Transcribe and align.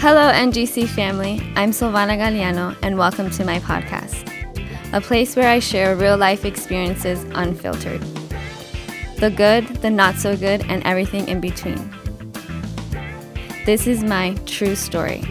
Hello, 0.00 0.32
NGC 0.32 0.88
family. 0.88 1.42
I'm 1.56 1.72
Silvana 1.72 2.16
Galliano, 2.16 2.74
and 2.80 2.96
welcome 2.96 3.30
to 3.32 3.44
my 3.44 3.58
podcast, 3.58 4.26
a 4.94 5.00
place 5.02 5.36
where 5.36 5.50
I 5.50 5.58
share 5.58 5.94
real 5.94 6.16
life 6.16 6.46
experiences 6.46 7.22
unfiltered 7.34 8.00
the 9.18 9.30
good, 9.36 9.66
the 9.82 9.90
not 9.90 10.14
so 10.16 10.38
good, 10.38 10.64
and 10.70 10.82
everything 10.86 11.28
in 11.28 11.38
between. 11.38 11.92
This 13.66 13.86
is 13.86 14.02
my 14.02 14.36
true 14.46 14.74
story. 14.74 15.22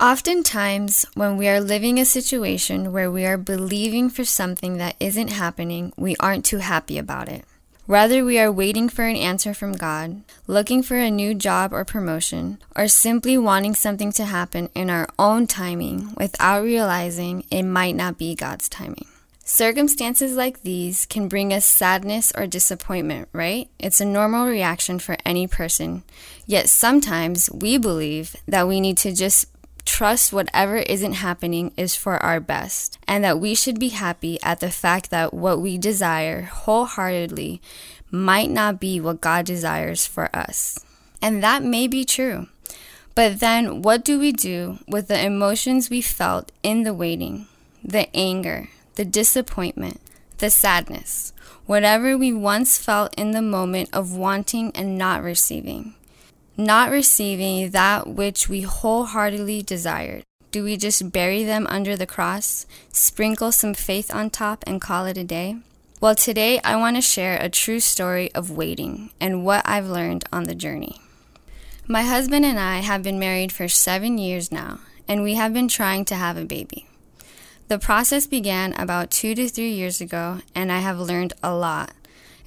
Oftentimes, 0.00 1.04
when 1.12 1.36
we 1.36 1.48
are 1.48 1.60
living 1.60 2.00
a 2.00 2.06
situation 2.06 2.94
where 2.94 3.10
we 3.10 3.26
are 3.26 3.36
believing 3.36 4.08
for 4.08 4.24
something 4.24 4.78
that 4.78 4.96
isn't 5.00 5.28
happening, 5.28 5.92
we 5.98 6.16
aren't 6.16 6.46
too 6.46 6.60
happy 6.60 6.96
about 6.96 7.28
it. 7.28 7.44
Whether 7.90 8.24
we 8.24 8.38
are 8.38 8.52
waiting 8.52 8.88
for 8.88 9.02
an 9.02 9.16
answer 9.16 9.52
from 9.52 9.72
God, 9.72 10.22
looking 10.46 10.80
for 10.80 10.96
a 10.96 11.10
new 11.10 11.34
job 11.34 11.72
or 11.72 11.84
promotion, 11.84 12.58
or 12.76 12.86
simply 12.86 13.36
wanting 13.36 13.74
something 13.74 14.12
to 14.12 14.26
happen 14.26 14.68
in 14.76 14.88
our 14.88 15.08
own 15.18 15.48
timing 15.48 16.14
without 16.16 16.62
realizing 16.62 17.42
it 17.50 17.64
might 17.64 17.96
not 17.96 18.16
be 18.16 18.36
God's 18.36 18.68
timing. 18.68 19.08
Circumstances 19.44 20.36
like 20.36 20.62
these 20.62 21.04
can 21.04 21.26
bring 21.26 21.52
us 21.52 21.64
sadness 21.64 22.32
or 22.36 22.46
disappointment, 22.46 23.28
right? 23.32 23.68
It's 23.80 24.00
a 24.00 24.04
normal 24.04 24.46
reaction 24.46 25.00
for 25.00 25.16
any 25.26 25.48
person. 25.48 26.04
Yet 26.46 26.68
sometimes 26.68 27.50
we 27.50 27.76
believe 27.76 28.36
that 28.46 28.68
we 28.68 28.80
need 28.80 28.98
to 28.98 29.12
just 29.12 29.46
trust 29.84 30.32
whatever 30.32 30.76
isn't 30.76 31.14
happening 31.14 31.72
is 31.76 31.94
for 31.94 32.22
our 32.22 32.40
best, 32.40 32.98
and 33.06 33.24
that 33.24 33.40
we 33.40 33.54
should 33.54 33.78
be 33.78 33.90
happy 33.90 34.38
at 34.42 34.60
the 34.60 34.70
fact 34.70 35.10
that 35.10 35.34
what 35.34 35.60
we 35.60 35.78
desire 35.78 36.42
wholeheartedly 36.42 37.60
might 38.10 38.50
not 38.50 38.80
be 38.80 39.00
what 39.00 39.20
God 39.20 39.46
desires 39.46 40.06
for 40.06 40.34
us. 40.34 40.78
And 41.22 41.42
that 41.42 41.62
may 41.62 41.86
be 41.86 42.04
true. 42.04 42.48
But 43.14 43.40
then, 43.40 43.82
what 43.82 44.04
do 44.04 44.18
we 44.18 44.32
do 44.32 44.78
with 44.88 45.08
the 45.08 45.22
emotions 45.22 45.90
we 45.90 46.00
felt 46.00 46.52
in 46.62 46.84
the 46.84 46.94
waiting? 46.94 47.46
The 47.84 48.14
anger, 48.16 48.68
the 48.94 49.04
disappointment, 49.04 50.00
the 50.38 50.50
sadness, 50.50 51.32
whatever 51.66 52.16
we 52.16 52.32
once 52.32 52.78
felt 52.78 53.14
in 53.18 53.32
the 53.32 53.42
moment 53.42 53.90
of 53.92 54.16
wanting 54.16 54.72
and 54.74 54.96
not 54.96 55.22
receiving 55.22 55.94
not 56.60 56.90
receiving 56.90 57.70
that 57.70 58.06
which 58.06 58.48
we 58.48 58.60
wholeheartedly 58.60 59.62
desired? 59.62 60.22
Do 60.50 60.62
we 60.64 60.76
just 60.76 61.12
bury 61.12 61.42
them 61.44 61.66
under 61.68 61.96
the 61.96 62.06
cross, 62.06 62.66
sprinkle 62.92 63.52
some 63.52 63.74
faith 63.74 64.12
on 64.12 64.30
top, 64.30 64.62
and 64.66 64.80
call 64.80 65.06
it 65.06 65.16
a 65.16 65.24
day? 65.24 65.56
Well, 66.00 66.14
today 66.14 66.60
I 66.64 66.76
want 66.76 66.96
to 66.96 67.02
share 67.02 67.36
a 67.36 67.48
true 67.48 67.78
story 67.78 68.32
of 68.34 68.50
waiting 68.50 69.10
and 69.20 69.44
what 69.44 69.62
I've 69.68 69.86
learned 69.86 70.24
on 70.32 70.44
the 70.44 70.54
journey. 70.54 71.00
My 71.86 72.02
husband 72.02 72.44
and 72.44 72.58
I 72.58 72.78
have 72.78 73.02
been 73.02 73.18
married 73.18 73.52
for 73.52 73.68
seven 73.68 74.16
years 74.16 74.50
now, 74.50 74.80
and 75.06 75.22
we 75.22 75.34
have 75.34 75.52
been 75.52 75.68
trying 75.68 76.04
to 76.06 76.14
have 76.14 76.36
a 76.36 76.44
baby. 76.44 76.86
The 77.68 77.78
process 77.78 78.26
began 78.26 78.72
about 78.74 79.10
two 79.10 79.34
to 79.34 79.48
three 79.48 79.72
years 79.72 80.00
ago, 80.00 80.38
and 80.54 80.72
I 80.72 80.78
have 80.78 80.98
learned 80.98 81.34
a 81.42 81.54
lot, 81.54 81.92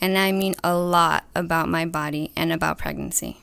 and 0.01 0.17
I 0.17 0.31
mean 0.31 0.55
a 0.63 0.75
lot 0.75 1.25
about 1.35 1.69
my 1.69 1.85
body 1.85 2.31
and 2.35 2.51
about 2.51 2.77
pregnancy. 2.77 3.42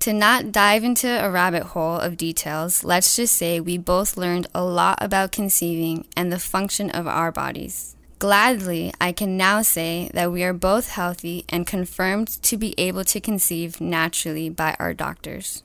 To 0.00 0.12
not 0.12 0.52
dive 0.52 0.84
into 0.84 1.08
a 1.08 1.30
rabbit 1.30 1.64
hole 1.64 1.98
of 1.98 2.16
details, 2.16 2.84
let's 2.84 3.16
just 3.16 3.34
say 3.34 3.58
we 3.58 3.76
both 3.76 4.16
learned 4.16 4.46
a 4.54 4.62
lot 4.62 4.98
about 5.00 5.32
conceiving 5.32 6.06
and 6.16 6.32
the 6.32 6.38
function 6.38 6.90
of 6.90 7.06
our 7.06 7.32
bodies. 7.32 7.96
Gladly, 8.18 8.94
I 9.00 9.12
can 9.12 9.36
now 9.36 9.62
say 9.62 10.10
that 10.14 10.32
we 10.32 10.42
are 10.42 10.54
both 10.54 10.90
healthy 10.90 11.44
and 11.48 11.66
confirmed 11.66 12.28
to 12.44 12.56
be 12.56 12.74
able 12.78 13.04
to 13.04 13.20
conceive 13.20 13.80
naturally 13.80 14.48
by 14.48 14.76
our 14.78 14.94
doctors. 14.94 15.62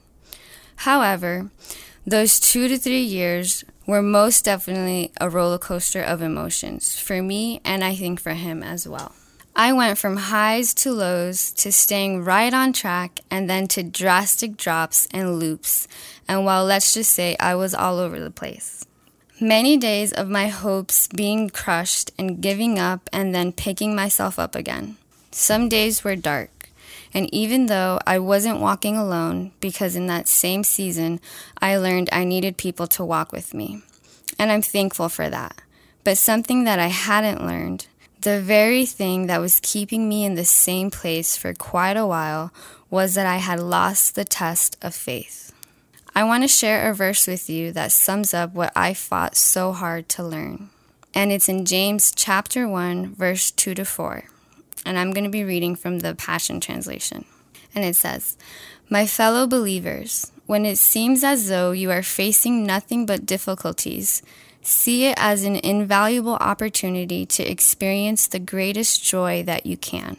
However, 0.77 1.49
those 2.05 2.39
two 2.39 2.67
to 2.67 2.77
three 2.77 3.03
years 3.03 3.63
were 3.85 4.01
most 4.01 4.45
definitely 4.45 5.11
a 5.21 5.29
roller 5.29 5.59
coaster 5.59 6.01
of 6.01 6.21
emotions 6.21 6.99
for 6.99 7.21
me 7.21 7.61
and 7.63 7.83
I 7.83 7.95
think 7.95 8.19
for 8.19 8.33
him 8.33 8.63
as 8.63 8.87
well. 8.87 9.13
I 9.55 9.73
went 9.73 9.97
from 9.97 10.15
highs 10.15 10.73
to 10.75 10.91
lows 10.91 11.51
to 11.53 11.71
staying 11.71 12.23
right 12.23 12.53
on 12.53 12.71
track 12.71 13.19
and 13.29 13.49
then 13.49 13.67
to 13.69 13.83
drastic 13.83 14.55
drops 14.55 15.07
and 15.11 15.39
loops. 15.39 15.87
And 16.27 16.45
well, 16.45 16.63
let's 16.63 16.93
just 16.93 17.13
say 17.13 17.35
I 17.39 17.55
was 17.55 17.73
all 17.73 17.99
over 17.99 18.19
the 18.19 18.31
place. 18.31 18.85
Many 19.41 19.75
days 19.75 20.13
of 20.13 20.29
my 20.29 20.47
hopes 20.47 21.07
being 21.07 21.49
crushed 21.49 22.11
and 22.17 22.41
giving 22.41 22.79
up 22.79 23.09
and 23.11 23.35
then 23.35 23.51
picking 23.51 23.95
myself 23.95 24.39
up 24.39 24.55
again. 24.55 24.97
Some 25.31 25.67
days 25.67 26.03
were 26.03 26.15
dark. 26.15 26.69
And 27.13 27.31
even 27.33 27.65
though 27.65 27.99
I 28.07 28.19
wasn't 28.19 28.61
walking 28.61 28.95
alone, 28.95 29.51
because 29.59 29.97
in 29.97 30.07
that 30.07 30.29
same 30.29 30.63
season 30.63 31.19
I 31.61 31.75
learned 31.75 32.09
I 32.13 32.23
needed 32.23 32.55
people 32.55 32.87
to 32.87 33.03
walk 33.03 33.33
with 33.33 33.53
me. 33.53 33.81
And 34.39 34.49
I'm 34.49 34.61
thankful 34.61 35.09
for 35.09 35.29
that. 35.29 35.61
But 36.05 36.17
something 36.17 36.63
that 36.63 36.79
I 36.79 36.87
hadn't 36.87 37.45
learned 37.45 37.87
the 38.21 38.39
very 38.39 38.85
thing 38.85 39.27
that 39.27 39.41
was 39.41 39.59
keeping 39.63 40.07
me 40.07 40.23
in 40.25 40.35
the 40.35 40.45
same 40.45 40.91
place 40.91 41.35
for 41.35 41.53
quite 41.53 41.97
a 41.97 42.05
while 42.05 42.53
was 42.89 43.15
that 43.15 43.25
I 43.25 43.37
had 43.37 43.59
lost 43.59 44.13
the 44.13 44.25
test 44.25 44.77
of 44.81 44.93
faith. 44.93 45.51
I 46.13 46.23
want 46.23 46.43
to 46.43 46.47
share 46.47 46.89
a 46.89 46.93
verse 46.93 47.25
with 47.25 47.49
you 47.49 47.71
that 47.71 47.91
sums 47.91 48.33
up 48.33 48.53
what 48.53 48.73
I 48.75 48.93
fought 48.93 49.35
so 49.35 49.71
hard 49.71 50.07
to 50.09 50.23
learn. 50.23 50.69
And 51.13 51.31
it's 51.31 51.49
in 51.49 51.65
James 51.65 52.13
chapter 52.15 52.67
1, 52.67 53.15
verse 53.15 53.49
2 53.51 53.73
to 53.75 53.85
4. 53.85 54.25
And 54.85 54.99
I'm 54.99 55.11
going 55.11 55.23
to 55.23 55.29
be 55.29 55.43
reading 55.43 55.75
from 55.75 55.99
the 55.99 56.13
Passion 56.13 56.59
Translation. 56.59 57.25
And 57.73 57.83
it 57.83 57.95
says, 57.95 58.37
My 58.89 59.07
fellow 59.07 59.47
believers, 59.47 60.31
when 60.45 60.65
it 60.65 60.77
seems 60.77 61.23
as 61.23 61.47
though 61.49 61.71
you 61.71 61.89
are 61.91 62.03
facing 62.03 62.65
nothing 62.65 63.05
but 63.05 63.25
difficulties, 63.25 64.21
See 64.61 65.05
it 65.05 65.15
as 65.17 65.43
an 65.43 65.55
invaluable 65.55 66.35
opportunity 66.35 67.25
to 67.25 67.43
experience 67.43 68.27
the 68.27 68.39
greatest 68.39 69.03
joy 69.03 69.43
that 69.43 69.65
you 69.65 69.75
can. 69.75 70.17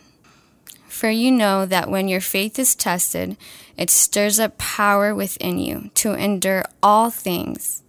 For 0.89 1.09
you 1.11 1.31
know 1.31 1.65
that 1.67 1.91
when 1.91 2.09
your 2.09 2.21
faith 2.21 2.59
is 2.59 2.75
tested, 2.75 3.37
it 3.77 3.91
stirs 3.91 4.39
up 4.39 4.59
power 4.59 5.15
within 5.15 5.59
you 5.59 5.91
to 5.95 6.15
endure 6.15 6.65
all 6.83 7.11
things. 7.11 7.83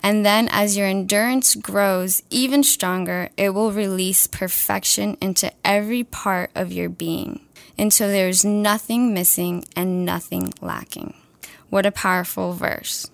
And 0.00 0.24
then, 0.24 0.48
as 0.50 0.76
your 0.76 0.86
endurance 0.86 1.54
grows 1.54 2.22
even 2.30 2.62
stronger, 2.62 3.30
it 3.36 3.50
will 3.50 3.72
release 3.72 4.26
perfection 4.26 5.16
into 5.20 5.52
every 5.64 6.04
part 6.04 6.50
of 6.54 6.72
your 6.72 6.88
being 6.88 7.40
until 7.78 8.08
there's 8.08 8.44
nothing 8.44 9.12
missing 9.12 9.64
and 9.74 10.04
nothing 10.04 10.52
lacking. 10.60 11.14
What 11.70 11.86
a 11.86 11.90
powerful 11.92 12.52
verse. 12.52 13.10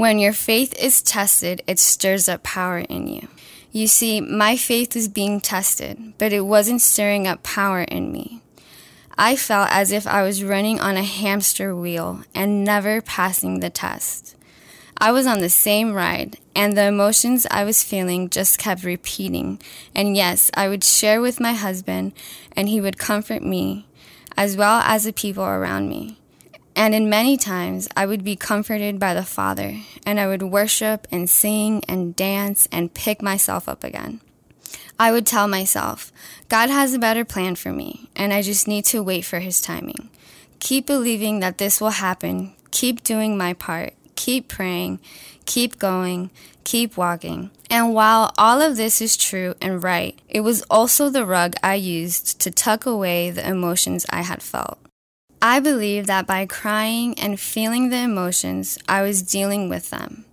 When 0.00 0.18
your 0.18 0.32
faith 0.32 0.74
is 0.82 1.02
tested, 1.02 1.62
it 1.66 1.78
stirs 1.78 2.26
up 2.26 2.42
power 2.42 2.78
in 2.78 3.06
you. 3.06 3.28
You 3.70 3.86
see, 3.86 4.22
my 4.22 4.56
faith 4.56 4.94
was 4.94 5.08
being 5.08 5.42
tested, 5.42 6.14
but 6.16 6.32
it 6.32 6.46
wasn't 6.46 6.80
stirring 6.80 7.26
up 7.26 7.42
power 7.42 7.82
in 7.82 8.10
me. 8.10 8.40
I 9.18 9.36
felt 9.36 9.68
as 9.70 9.92
if 9.92 10.06
I 10.06 10.22
was 10.22 10.42
running 10.42 10.80
on 10.80 10.96
a 10.96 11.02
hamster 11.02 11.76
wheel 11.76 12.22
and 12.34 12.64
never 12.64 13.02
passing 13.02 13.60
the 13.60 13.68
test. 13.68 14.36
I 14.96 15.12
was 15.12 15.26
on 15.26 15.40
the 15.40 15.50
same 15.50 15.92
ride, 15.92 16.38
and 16.56 16.78
the 16.78 16.86
emotions 16.86 17.46
I 17.50 17.64
was 17.64 17.84
feeling 17.84 18.30
just 18.30 18.58
kept 18.58 18.84
repeating. 18.84 19.60
And 19.94 20.16
yes, 20.16 20.50
I 20.54 20.70
would 20.70 20.82
share 20.82 21.20
with 21.20 21.40
my 21.40 21.52
husband, 21.52 22.14
and 22.56 22.70
he 22.70 22.80
would 22.80 22.96
comfort 22.96 23.42
me, 23.42 23.86
as 24.34 24.56
well 24.56 24.80
as 24.80 25.04
the 25.04 25.12
people 25.12 25.44
around 25.44 25.90
me. 25.90 26.19
And 26.80 26.94
in 26.94 27.10
many 27.10 27.36
times, 27.36 27.90
I 27.94 28.06
would 28.06 28.24
be 28.24 28.36
comforted 28.36 28.98
by 28.98 29.12
the 29.12 29.22
Father, 29.22 29.76
and 30.06 30.18
I 30.18 30.26
would 30.26 30.40
worship 30.40 31.06
and 31.12 31.28
sing 31.28 31.84
and 31.86 32.16
dance 32.16 32.66
and 32.72 32.94
pick 32.94 33.20
myself 33.20 33.68
up 33.68 33.84
again. 33.84 34.22
I 34.98 35.12
would 35.12 35.26
tell 35.26 35.46
myself, 35.46 36.10
God 36.48 36.70
has 36.70 36.94
a 36.94 36.98
better 36.98 37.22
plan 37.22 37.56
for 37.56 37.70
me, 37.70 38.08
and 38.16 38.32
I 38.32 38.40
just 38.40 38.66
need 38.66 38.86
to 38.86 39.02
wait 39.02 39.26
for 39.26 39.40
His 39.40 39.60
timing. 39.60 40.08
Keep 40.58 40.86
believing 40.86 41.40
that 41.40 41.58
this 41.58 41.82
will 41.82 42.00
happen. 42.00 42.54
Keep 42.70 43.04
doing 43.04 43.36
my 43.36 43.52
part. 43.52 43.92
Keep 44.16 44.48
praying. 44.48 45.00
Keep 45.44 45.78
going. 45.78 46.30
Keep 46.64 46.96
walking. 46.96 47.50
And 47.68 47.92
while 47.92 48.32
all 48.38 48.62
of 48.62 48.78
this 48.78 49.02
is 49.02 49.18
true 49.18 49.54
and 49.60 49.84
right, 49.84 50.18
it 50.30 50.40
was 50.40 50.62
also 50.70 51.10
the 51.10 51.26
rug 51.26 51.56
I 51.62 51.74
used 51.74 52.40
to 52.40 52.50
tuck 52.50 52.86
away 52.86 53.28
the 53.28 53.46
emotions 53.46 54.06
I 54.08 54.22
had 54.22 54.42
felt. 54.42 54.78
I 55.42 55.58
believe 55.58 56.06
that 56.06 56.26
by 56.26 56.44
crying 56.44 57.18
and 57.18 57.40
feeling 57.40 57.88
the 57.88 57.96
emotions, 57.96 58.78
I 58.86 59.00
was 59.00 59.22
dealing 59.22 59.70
with 59.70 59.88
them. 59.88 60.26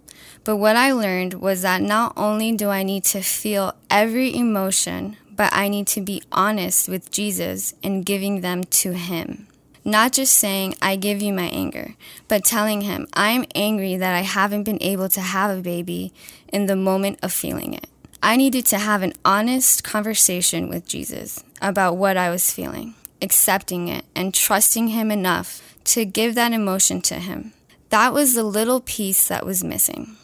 But 0.43 0.57
what 0.57 0.75
I 0.75 0.91
learned 0.91 1.35
was 1.35 1.61
that 1.61 1.81
not 1.81 2.11
only 2.17 2.51
do 2.51 2.69
I 2.69 2.83
need 2.83 3.05
to 3.05 3.21
feel 3.21 3.73
every 3.89 4.35
emotion, 4.35 5.15
but 5.33 5.53
I 5.53 5.69
need 5.69 5.87
to 5.87 6.01
be 6.01 6.23
honest 6.31 6.89
with 6.89 7.09
Jesus 7.09 7.73
and 7.81 8.05
giving 8.05 8.41
them 8.41 8.65
to 8.65 8.91
Him. 8.93 9.47
Not 9.85 10.11
just 10.11 10.33
saying, 10.33 10.75
I 10.81 10.97
give 10.97 11.21
you 11.21 11.31
my 11.31 11.45
anger, 11.45 11.95
but 12.27 12.43
telling 12.43 12.81
Him, 12.81 13.07
I'm 13.13 13.45
angry 13.55 13.95
that 13.95 14.13
I 14.13 14.21
haven't 14.21 14.63
been 14.63 14.81
able 14.81 15.07
to 15.09 15.21
have 15.21 15.57
a 15.57 15.61
baby 15.61 16.11
in 16.51 16.65
the 16.65 16.75
moment 16.75 17.19
of 17.23 17.31
feeling 17.31 17.73
it. 17.73 17.87
I 18.21 18.35
needed 18.35 18.65
to 18.67 18.77
have 18.77 19.03
an 19.03 19.13
honest 19.23 19.85
conversation 19.85 20.67
with 20.67 20.85
Jesus 20.85 21.45
about 21.61 21.95
what 21.95 22.17
I 22.17 22.29
was 22.29 22.51
feeling. 22.51 22.95
Accepting 23.21 23.87
it, 23.87 24.05
and 24.15 24.33
trusting 24.33 24.89
Him 24.89 25.11
enough 25.11 25.61
to 25.85 26.05
give 26.05 26.35
that 26.35 26.53
emotion 26.53 27.01
to 27.01 27.15
Him. 27.15 27.53
That 27.89 28.13
was 28.13 28.33
the 28.33 28.43
little 28.43 28.81
piece 28.81 29.27
that 29.27 29.45
was 29.45 29.63
missing. 29.63 30.17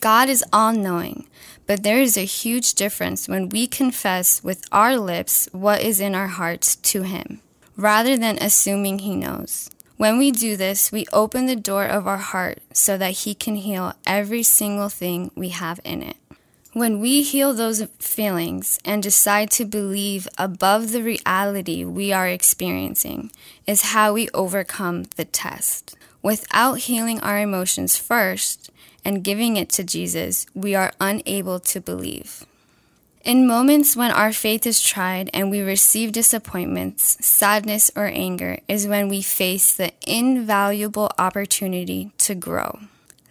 God 0.00 0.28
is 0.28 0.44
all 0.52 0.72
knowing, 0.72 1.26
but 1.66 1.82
there 1.82 2.00
is 2.00 2.16
a 2.16 2.24
huge 2.24 2.74
difference 2.74 3.28
when 3.28 3.48
we 3.48 3.66
confess 3.66 4.42
with 4.42 4.66
our 4.72 4.96
lips 4.96 5.48
what 5.52 5.80
is 5.80 6.00
in 6.00 6.14
our 6.14 6.26
hearts 6.26 6.76
to 6.76 7.02
Him, 7.02 7.40
rather 7.76 8.16
than 8.16 8.38
assuming 8.40 8.98
He 8.98 9.14
knows. 9.14 9.70
When 9.96 10.18
we 10.18 10.32
do 10.32 10.56
this, 10.56 10.90
we 10.90 11.06
open 11.12 11.46
the 11.46 11.54
door 11.54 11.86
of 11.86 12.08
our 12.08 12.18
heart 12.18 12.58
so 12.72 12.98
that 12.98 13.12
He 13.12 13.34
can 13.34 13.54
heal 13.54 13.94
every 14.04 14.42
single 14.42 14.88
thing 14.88 15.30
we 15.36 15.50
have 15.50 15.80
in 15.84 16.02
it. 16.02 16.16
When 16.74 17.00
we 17.00 17.20
heal 17.22 17.52
those 17.52 17.82
feelings 17.98 18.80
and 18.82 19.02
decide 19.02 19.50
to 19.52 19.66
believe 19.66 20.26
above 20.38 20.92
the 20.92 21.02
reality 21.02 21.84
we 21.84 22.12
are 22.12 22.26
experiencing, 22.26 23.30
is 23.66 23.92
how 23.92 24.14
we 24.14 24.30
overcome 24.32 25.04
the 25.16 25.26
test. 25.26 25.94
Without 26.22 26.78
healing 26.78 27.20
our 27.20 27.38
emotions 27.38 27.98
first 27.98 28.70
and 29.04 29.22
giving 29.22 29.58
it 29.58 29.68
to 29.70 29.84
Jesus, 29.84 30.46
we 30.54 30.74
are 30.74 30.92
unable 30.98 31.60
to 31.60 31.78
believe. 31.78 32.46
In 33.22 33.46
moments 33.46 33.94
when 33.94 34.10
our 34.10 34.32
faith 34.32 34.66
is 34.66 34.80
tried 34.80 35.28
and 35.34 35.50
we 35.50 35.60
receive 35.60 36.10
disappointments, 36.12 37.22
sadness, 37.24 37.90
or 37.94 38.06
anger, 38.06 38.60
is 38.66 38.86
when 38.86 39.10
we 39.10 39.20
face 39.20 39.74
the 39.74 39.92
invaluable 40.06 41.10
opportunity 41.18 42.12
to 42.16 42.34
grow. 42.34 42.80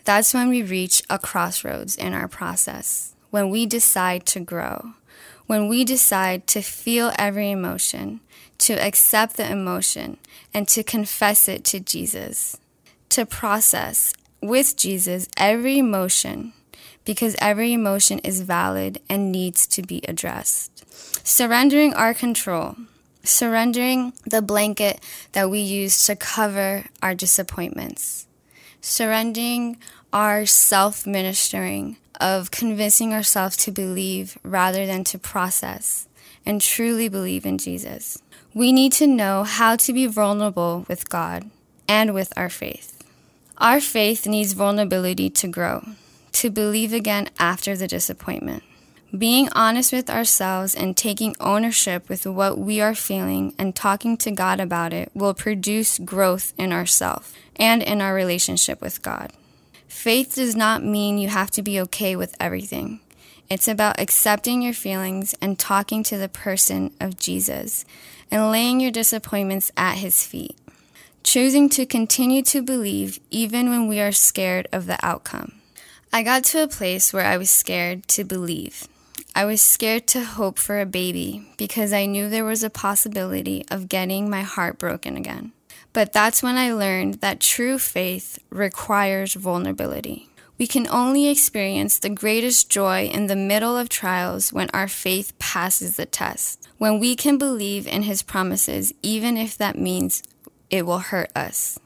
That's 0.06 0.32
when 0.32 0.48
we 0.48 0.62
reach 0.62 1.02
a 1.10 1.18
crossroads 1.18 1.96
in 1.96 2.14
our 2.14 2.28
process, 2.28 3.16
when 3.32 3.50
we 3.50 3.66
decide 3.66 4.26
to 4.28 4.40
grow, 4.40 4.94
when 5.48 5.68
we 5.68 5.84
decide 5.84 6.46
to 6.48 6.62
feel 6.62 7.12
every 7.18 7.50
emotion, 7.50 8.22
to 8.60 8.74
accept 8.74 9.38
the 9.38 9.52
emotion, 9.52 10.18
and 10.54 10.68
to 10.68 10.84
confess 10.84 11.48
it 11.50 11.64
to 11.66 11.80
Jesus 11.80 12.58
to 13.12 13.26
process 13.26 14.14
with 14.42 14.78
Jesus 14.78 15.28
every 15.36 15.78
emotion 15.78 16.54
because 17.04 17.36
every 17.40 17.74
emotion 17.74 18.20
is 18.20 18.42
valid 18.42 19.02
and 19.10 19.32
needs 19.32 19.68
to 19.68 19.82
be 19.82 20.02
addressed. 20.08 20.72
Surrendering 21.28 21.94
our 21.94 22.14
control, 22.14 22.76
surrendering 23.24 24.14
the 24.26 24.42
blanket 24.42 25.02
that 25.34 25.50
we 25.50 25.60
use 25.60 26.06
to 26.06 26.16
cover 26.16 26.86
our 27.02 27.14
disappointments, 27.14 28.28
surrendering 28.80 29.78
our 30.14 30.46
self 30.46 31.06
ministering 31.06 31.98
of 32.22 32.52
convincing 32.52 33.14
ourselves 33.14 33.58
to 33.58 33.72
believe 33.72 34.38
rather 34.44 34.86
than 34.86 35.04
to 35.06 35.18
process 35.20 36.08
and 36.46 36.62
truly 36.62 37.10
believe 37.10 37.46
in 37.46 37.58
Jesus. 37.58 38.22
We 38.54 38.72
need 38.72 38.92
to 38.94 39.08
know 39.08 39.44
how 39.44 39.76
to 39.78 39.94
be 39.94 40.06
vulnerable 40.08 40.86
with 40.88 41.10
God 41.10 41.50
and 41.88 42.14
with 42.14 42.32
our 42.38 42.50
faith. 42.50 43.02
Our 43.58 43.82
faith 43.82 44.26
needs 44.26 44.54
vulnerability 44.54 45.30
to 45.32 45.48
grow, 45.48 45.86
to 46.34 46.50
believe 46.50 46.94
again 46.94 47.30
after 47.40 47.76
the 47.76 47.88
disappointment. 47.88 48.64
Being 49.18 49.50
honest 49.54 49.92
with 49.92 50.10
ourselves 50.10 50.74
and 50.74 50.96
taking 50.96 51.36
ownership 51.40 52.08
with 52.08 52.26
what 52.26 52.58
we 52.58 52.80
are 52.80 52.96
feeling 52.96 53.54
and 53.60 53.76
talking 53.76 54.16
to 54.18 54.32
God 54.32 54.62
about 54.62 54.94
it 54.94 55.12
will 55.14 55.34
produce 55.34 56.00
growth 56.00 56.54
in 56.58 56.72
ourselves 56.72 57.34
and 57.58 57.84
in 57.84 58.00
our 58.00 58.14
relationship 58.14 58.82
with 58.82 59.02
God. 59.02 59.34
Faith 59.92 60.36
does 60.36 60.56
not 60.56 60.84
mean 60.84 61.18
you 61.18 61.30
have 61.30 61.52
to 61.52 61.62
be 61.62 61.80
okay 61.80 62.16
with 62.16 62.36
everything. 62.40 63.00
It's 63.50 63.68
about 63.68 64.00
accepting 64.00 64.62
your 64.62 64.74
feelings 64.74 65.36
and 65.42 65.60
talking 65.60 66.02
to 66.04 66.18
the 66.18 66.30
person 66.30 66.94
of 67.00 67.20
Jesus 67.20 67.86
and 68.32 68.50
laying 68.50 68.80
your 68.80 68.92
disappointments 68.92 69.72
at 69.78 69.98
his 69.98 70.26
feet 70.26 70.58
choosing 71.24 71.70
to 71.70 71.86
continue 71.86 72.42
to 72.42 72.62
believe 72.62 73.20
even 73.30 73.70
when 73.70 73.88
we 73.88 74.00
are 74.00 74.12
scared 74.12 74.68
of 74.72 74.86
the 74.86 74.98
outcome. 75.06 75.54
I 76.12 76.24
got 76.24 76.44
to 76.46 76.64
a 76.64 76.68
place 76.68 77.14
where 77.14 77.26
I 77.26 77.38
was 77.38 77.50
scared 77.50 78.08
to 78.10 78.24
believe. 78.24 78.88
I 79.34 79.46
was 79.46 79.62
scared 79.62 80.08
to 80.08 80.24
hope 80.26 80.60
for 80.60 80.82
a 80.82 80.86
baby 80.86 81.48
because 81.58 81.94
I 81.94 82.06
knew 82.06 82.28
there 82.30 82.44
was 82.44 82.64
a 82.64 82.70
possibility 82.70 83.64
of 83.72 83.88
getting 83.88 84.30
my 84.30 84.42
heart 84.42 84.78
broken 84.78 85.16
again. 85.16 85.54
But 85.94 86.14
that's 86.14 86.42
when 86.42 86.58
I 86.58 86.74
learned 86.74 87.16
that 87.16 87.42
true 87.42 87.78
faith 87.78 88.40
requires 88.50 89.34
vulnerability. 89.34 90.30
We 90.58 90.68
can 90.68 90.88
only 90.88 91.28
experience 91.28 91.98
the 91.98 92.10
greatest 92.10 92.70
joy 92.70 93.06
in 93.06 93.28
the 93.28 93.36
middle 93.36 93.76
of 93.76 93.90
trials 93.90 94.54
when 94.54 94.70
our 94.74 94.88
faith 94.88 95.38
passes 95.40 95.98
the 95.98 96.06
test, 96.06 96.70
when 96.78 97.00
we 97.00 97.16
can 97.16 97.38
believe 97.38 97.88
in 97.88 98.04
His 98.04 98.22
promises, 98.22 98.94
even 99.02 99.38
if 99.38 99.58
that 99.58 99.78
means 99.78 100.24
it 100.70 100.86
will 100.86 101.00
hurt 101.00 101.32
us. 101.36 101.80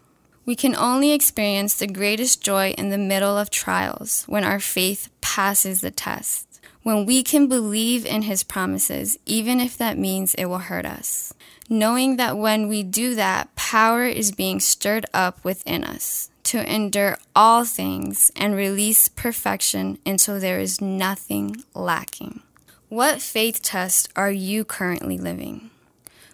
We 0.45 0.55
can 0.55 0.75
only 0.75 1.11
experience 1.11 1.73
the 1.73 1.87
greatest 1.87 2.43
joy 2.43 2.75
in 2.77 2.89
the 2.89 2.99
middle 2.99 3.37
of 3.37 3.49
trials 3.49 4.25
when 4.27 4.43
our 4.43 4.59
faith 4.59 5.09
passes 5.21 5.81
the 5.81 5.89
test, 5.89 6.59
when 6.83 7.05
we 7.05 7.23
can 7.23 7.47
believe 7.47 8.05
in 8.05 8.23
His 8.23 8.43
promises, 8.43 9.17
even 9.25 9.59
if 9.59 9.75
that 9.77 9.97
means 9.97 10.35
it 10.35 10.45
will 10.45 10.59
hurt 10.59 10.85
us. 10.85 11.33
Knowing 11.67 12.17
that 12.17 12.37
when 12.37 12.67
we 12.67 12.83
do 12.83 13.15
that, 13.15 13.53
power 13.55 14.05
is 14.05 14.31
being 14.31 14.59
stirred 14.59 15.05
up 15.13 15.43
within 15.43 15.83
us 15.83 16.29
to 16.43 16.71
endure 16.71 17.17
all 17.35 17.65
things 17.65 18.31
and 18.35 18.55
release 18.55 19.07
perfection 19.09 19.97
until 20.05 20.39
there 20.39 20.59
is 20.59 20.79
nothing 20.79 21.55
lacking. 21.73 22.41
What 22.87 23.19
faith 23.19 23.63
test 23.63 24.09
are 24.15 24.31
you 24.31 24.63
currently 24.63 25.17
living? 25.17 25.71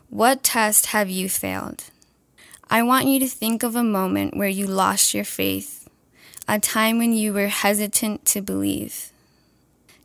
What 0.10 0.44
test 0.44 0.88
have 0.88 1.10
you 1.10 1.30
failed? 1.30 1.86
I 2.69 2.83
want 2.83 3.07
you 3.07 3.19
to 3.22 3.28
think 3.28 3.63
of 3.63 3.75
a 3.75 3.83
moment 3.83 4.36
where 4.36 4.50
you 4.50 4.68
lost 4.68 5.13
your 5.13 5.24
faith, 5.24 5.88
a 6.45 6.60
time 6.60 6.98
when 6.98 7.13
you 7.13 7.31
were 7.31 7.48
hesitant 7.48 8.25
to 8.25 8.42
believe. 8.42 9.10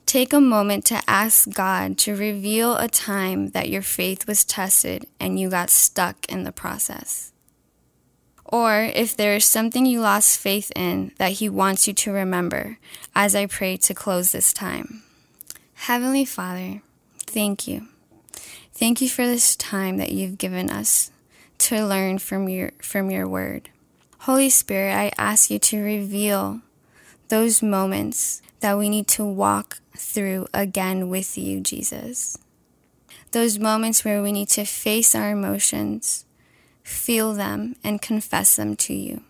Take 0.07 0.33
a 0.33 0.41
moment 0.41 0.85
to 0.87 1.03
ask 1.09 1.51
God 1.53 1.99
to 1.99 2.15
reveal 2.15 2.77
a 2.77 2.89
time 2.89 3.51
that 3.51 3.69
your 3.69 3.83
faith 3.83 4.29
was 4.29 4.45
tested 4.45 5.07
and 5.19 5.39
you 5.39 5.51
got 5.51 5.69
stuck 5.69 6.25
in 6.27 6.45
the 6.45 6.53
process. 6.53 7.33
Or 8.45 8.83
if 8.83 9.17
there 9.17 9.35
is 9.35 9.45
something 9.45 9.85
you 9.85 10.01
lost 10.01 10.39
faith 10.39 10.71
in 10.77 11.11
that 11.19 11.33
He 11.33 11.49
wants 11.49 11.89
you 11.89 11.95
to 11.95 12.13
remember 12.13 12.79
as 13.17 13.35
I 13.35 13.47
pray 13.47 13.77
to 13.79 13.95
close 13.95 14.31
this 14.31 14.53
time. 14.53 15.03
Heavenly 15.75 16.25
Father, 16.25 16.83
thank 17.19 17.67
you. 17.67 17.89
Thank 18.73 19.01
you 19.01 19.09
for 19.09 19.27
this 19.27 19.57
time 19.57 19.97
that 19.97 20.13
you've 20.13 20.39
given 20.39 20.71
us 20.71 21.11
to 21.59 21.85
learn 21.85 22.19
from 22.19 22.49
your 22.49 22.71
from 22.81 23.11
your 23.11 23.27
word. 23.27 23.71
Holy 24.21 24.51
Spirit, 24.51 24.95
I 24.95 25.13
ask 25.19 25.51
you 25.51 25.59
to 25.59 25.83
reveal 25.83 26.61
those 27.29 27.63
moments 27.63 28.43
that 28.61 28.79
we 28.79 28.89
need 28.89 29.09
to 29.09 29.25
walk 29.25 29.81
through 29.97 30.47
again 30.53 31.09
with 31.09 31.37
you, 31.37 31.61
Jesus. 31.61 32.39
Those 33.33 33.59
moments 33.59 34.05
where 34.05 34.23
we 34.23 34.33
need 34.33 34.49
to 34.51 34.65
face 34.65 35.15
our 35.15 35.31
emotions, 35.31 36.25
feel 36.83 37.35
them, 37.35 37.77
and 37.85 38.01
confess 38.01 38.57
them 38.57 38.77
to 38.77 38.95
you 38.95 39.23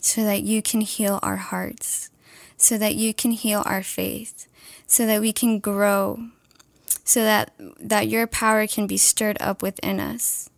so 0.00 0.24
that 0.24 0.42
you 0.42 0.62
can 0.62 0.80
heal 0.80 1.18
our 1.22 1.36
hearts, 1.36 2.10
so 2.56 2.76
that 2.78 2.94
you 2.94 3.14
can 3.14 3.30
heal 3.30 3.62
our 3.66 3.82
faith, 3.82 4.46
so 4.86 5.06
that 5.06 5.20
we 5.20 5.32
can 5.32 5.58
grow, 5.58 6.28
so 7.04 7.22
that, 7.22 7.52
that 7.80 8.08
your 8.08 8.26
power 8.26 8.66
can 8.66 8.86
be 8.86 8.96
stirred 8.96 9.40
up 9.40 9.62
within 9.62 9.98
us 9.98 10.50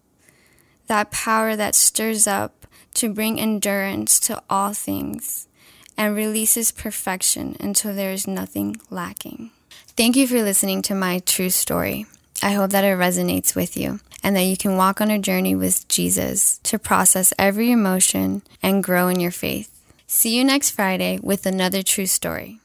that 0.86 1.10
power 1.10 1.56
that 1.56 1.74
stirs 1.74 2.26
up 2.26 2.66
to 2.94 3.12
bring 3.12 3.40
endurance 3.40 4.20
to 4.20 4.42
all 4.48 4.72
things 4.72 5.48
and 5.96 6.16
releases 6.16 6.72
perfection 6.72 7.56
until 7.60 7.94
there 7.94 8.12
is 8.12 8.26
nothing 8.26 8.76
lacking. 8.90 9.50
Thank 9.96 10.16
you 10.16 10.26
for 10.26 10.42
listening 10.42 10.82
to 10.82 10.94
my 10.94 11.20
true 11.20 11.50
story. 11.50 12.06
I 12.42 12.52
hope 12.52 12.70
that 12.70 12.84
it 12.84 12.98
resonates 12.98 13.54
with 13.54 13.76
you 13.76 14.00
and 14.22 14.34
that 14.34 14.42
you 14.42 14.56
can 14.56 14.76
walk 14.76 15.00
on 15.00 15.10
a 15.10 15.18
journey 15.18 15.54
with 15.54 15.86
Jesus 15.88 16.58
to 16.64 16.78
process 16.78 17.32
every 17.38 17.70
emotion 17.70 18.42
and 18.62 18.82
grow 18.82 19.08
in 19.08 19.20
your 19.20 19.30
faith. 19.30 19.70
See 20.06 20.36
you 20.36 20.44
next 20.44 20.70
Friday 20.70 21.20
with 21.22 21.46
another 21.46 21.82
true 21.82 22.06
story. 22.06 22.60